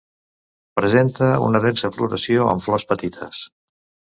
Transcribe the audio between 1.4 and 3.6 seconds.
una densa floració amb flors petites.